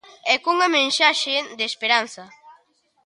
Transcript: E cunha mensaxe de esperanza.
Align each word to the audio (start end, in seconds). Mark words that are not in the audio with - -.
E 0.33 0.35
cunha 0.43 0.69
mensaxe 0.77 1.35
de 1.57 1.65
esperanza. 1.71 2.23